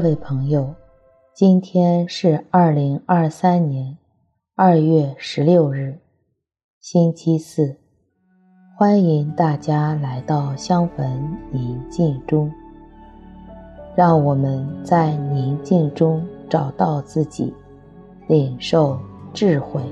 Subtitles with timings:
[0.00, 0.72] 各位朋友，
[1.34, 3.98] 今天是二零二三年
[4.54, 5.98] 二月十六日，
[6.78, 7.76] 星期四。
[8.78, 12.48] 欢迎大家来到香焚宁静中，
[13.96, 17.52] 让我们在宁静中找到自己，
[18.28, 19.00] 领受
[19.34, 19.82] 智慧。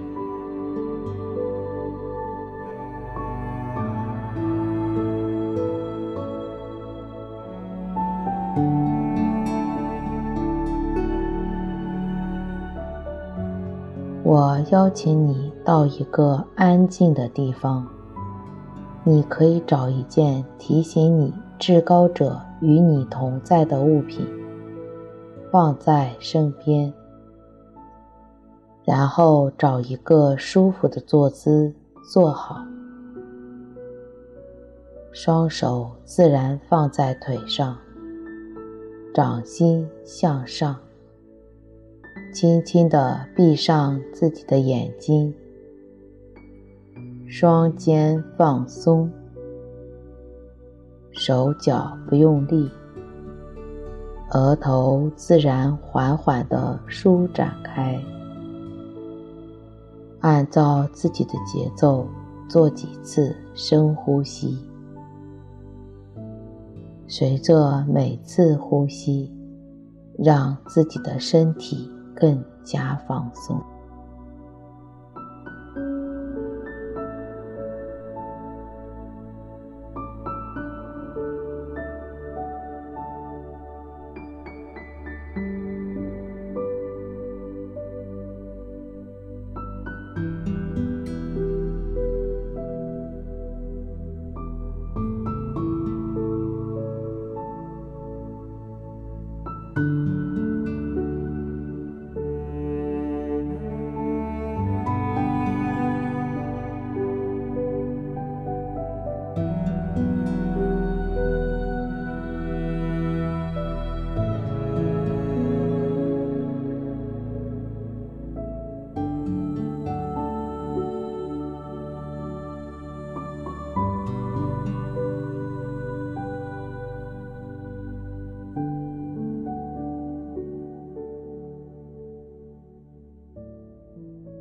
[14.28, 17.86] 我邀请你到一个安静的地方，
[19.04, 24.26] 你可以找一件提醒你至高者与你同在的物品，
[25.52, 26.92] 放在身边，
[28.84, 31.72] 然后找一个舒服的坐姿
[32.12, 32.56] 坐好，
[35.12, 37.78] 双手自然放在腿上，
[39.14, 40.74] 掌心向上。
[42.36, 45.32] 轻轻地闭上自己的眼睛，
[47.26, 49.10] 双肩放松，
[51.12, 52.70] 手脚不用力，
[54.32, 57.98] 额头自然缓缓地舒展开。
[60.20, 62.06] 按照自己的节奏
[62.50, 64.58] 做几次深呼吸，
[67.08, 69.34] 随着每次呼吸，
[70.18, 73.75] 让自己的身体更加放松。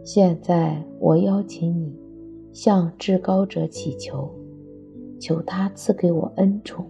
[0.06, 1.92] 现在，我邀请你
[2.54, 4.30] 向至高者祈求，
[5.20, 6.86] 求他赐给我恩宠，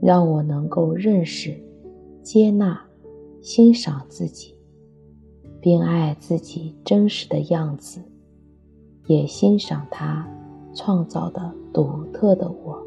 [0.00, 1.52] 让我能够认识、
[2.22, 2.80] 接纳、
[3.42, 4.54] 欣赏自己，
[5.60, 8.00] 并爱自己真实的样子，
[9.08, 10.24] 也欣赏他
[10.72, 12.80] 创造的独特的我。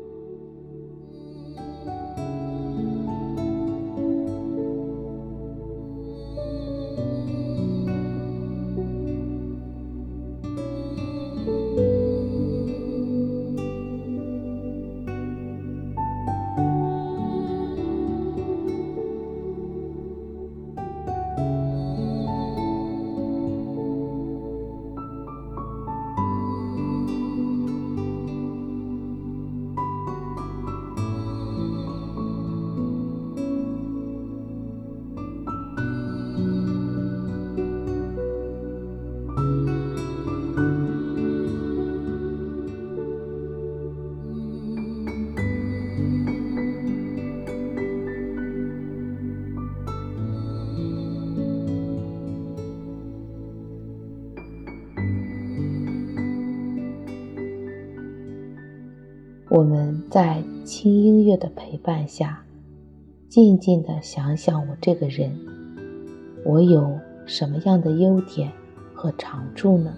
[59.49, 62.44] 我们在轻音乐的陪伴下，
[63.29, 65.32] 静静地想想我这个人，
[66.44, 68.52] 我有什么样的优点
[68.94, 69.94] 和长处呢？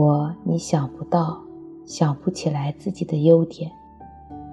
[0.00, 1.42] 如果你想不到、
[1.84, 3.70] 想不起来自己的优点，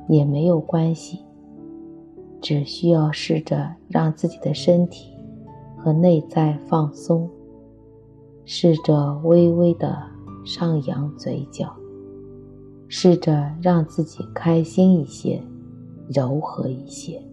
[0.10, 1.22] 也没有关系，
[2.42, 5.10] 只需要试着让自己的身体
[5.78, 7.30] 和内在放松，
[8.44, 9.98] 试着微微的
[10.46, 11.74] 上扬嘴角，
[12.90, 15.42] 试着让自己开心一些，
[16.10, 17.24] 柔和一些。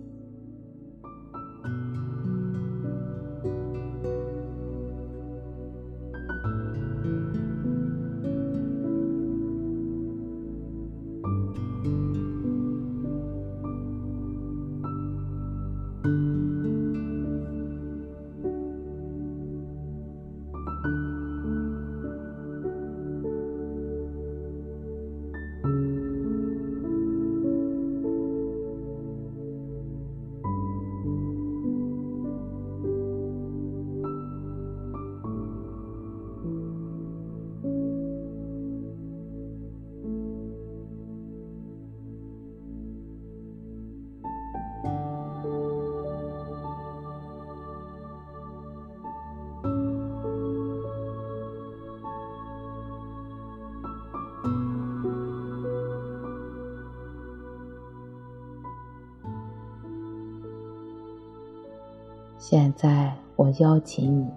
[62.46, 64.30] 现在，我邀请你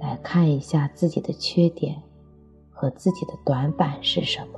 [0.00, 2.02] 来看一下自己的缺点
[2.70, 4.57] 和自己的短板是什么。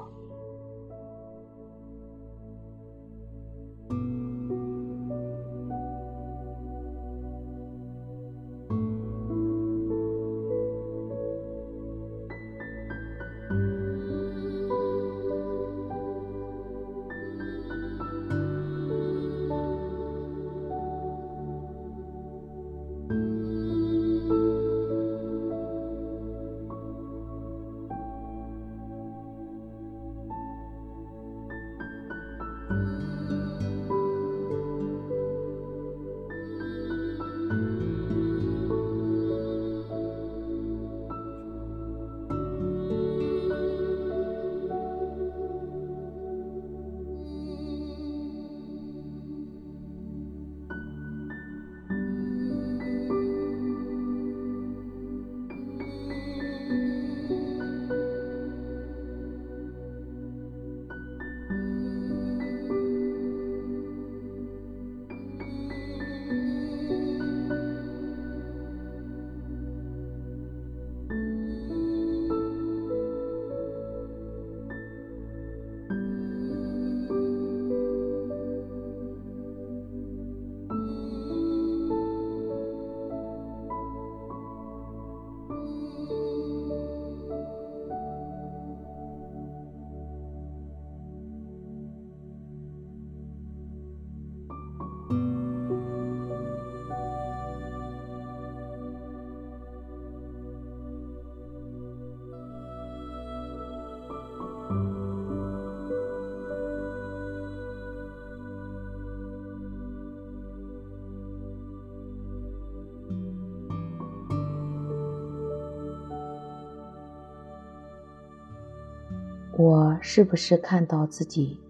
[119.63, 121.61] 我是不是看到自己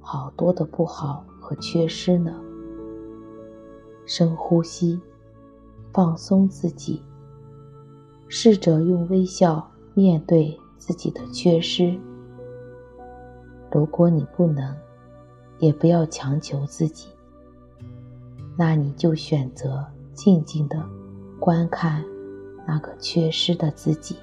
[0.00, 2.34] 好多的不好和缺失呢？
[4.06, 4.98] 深呼吸，
[5.92, 7.02] 放松自己，
[8.28, 12.00] 试着用微笑面对自己的缺失。
[13.70, 14.74] 如果你不能，
[15.58, 17.08] 也不要强求自己，
[18.56, 20.82] 那你就选择静静的
[21.38, 22.02] 观看
[22.66, 24.16] 那个缺失的自己。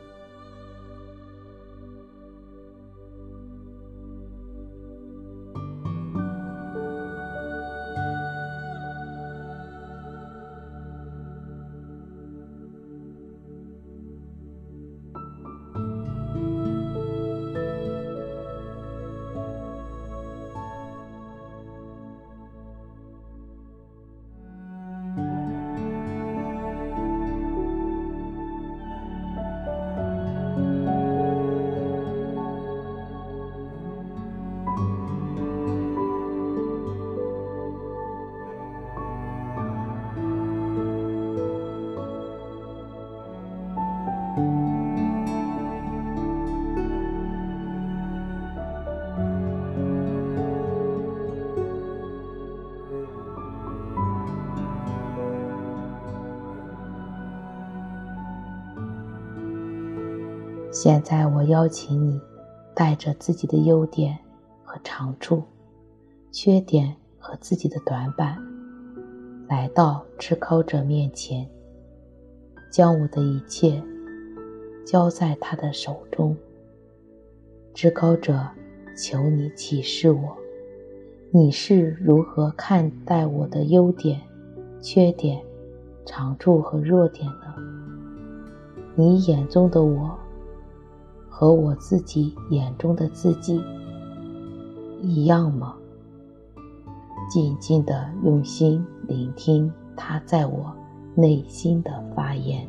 [60.85, 62.21] 现在我邀请你，
[62.75, 64.15] 带着自己的优点
[64.63, 65.41] 和长处、
[66.31, 68.37] 缺点和自己的短板，
[69.49, 71.49] 来到至高者面前，
[72.69, 73.81] 将我的一切
[74.85, 76.37] 交在他的手中。
[77.73, 78.47] 至高者，
[78.95, 80.37] 求你启示我，
[81.31, 84.21] 你是如何看待我的优点、
[84.79, 85.43] 缺点、
[86.05, 87.55] 长处和弱点的？
[88.93, 90.15] 你眼中的我，
[91.37, 93.61] 和我自己眼中的自己
[95.01, 95.75] 一样吗？
[97.29, 100.73] 静静的用心聆听他在我
[101.13, 102.65] 内心的发言。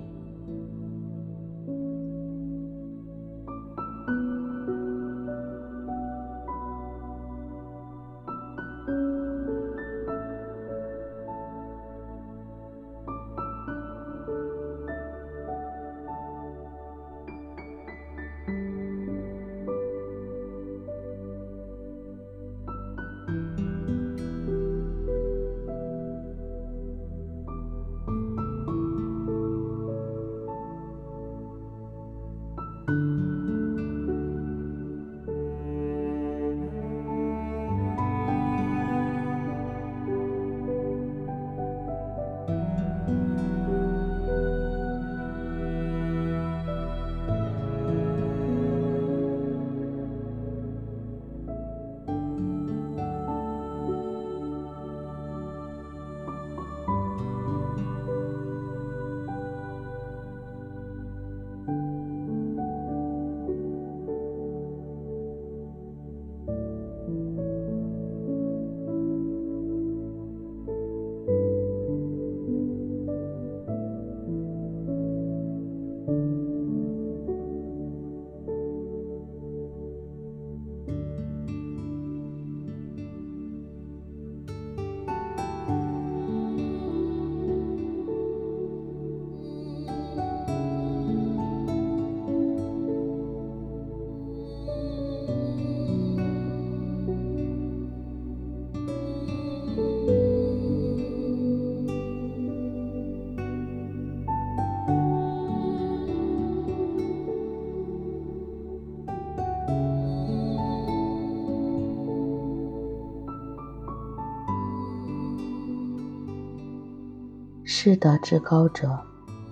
[117.89, 118.99] 是的，至高者，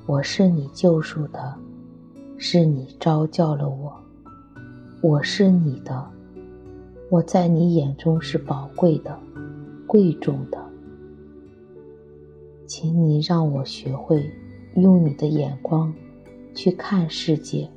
[0.06, 1.54] 我是你救赎的，
[2.36, 3.94] 是你召叫了我，
[5.00, 6.04] 我是你的，
[7.10, 9.16] 我在你眼中是宝贵的、
[9.86, 10.60] 贵重的，
[12.66, 14.28] 请你让我学会
[14.74, 15.94] 用你的眼光
[16.56, 17.70] 去看世界，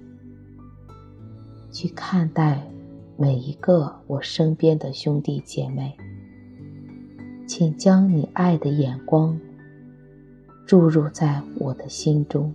[1.72, 2.68] 去看待
[3.16, 5.96] 每一个我身边的兄弟姐妹，
[7.48, 9.40] 请将你爱的眼光。
[10.68, 12.54] 注入在我的心中，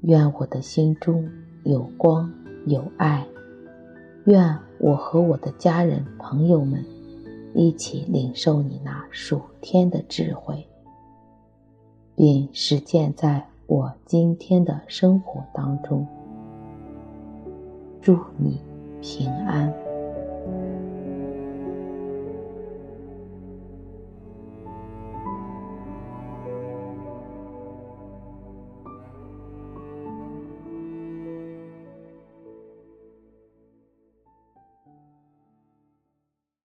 [0.00, 1.30] 愿我的心中
[1.62, 2.28] 有光
[2.66, 3.24] 有爱，
[4.24, 6.84] 愿我和我的家人朋友们
[7.54, 10.66] 一起领受你那属天的智慧，
[12.16, 16.04] 并实践在我今天的生活当中。
[18.02, 18.60] 祝你
[19.00, 19.83] 平安。